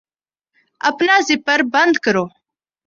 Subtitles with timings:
[0.89, 2.25] اپنا زپر بند کرو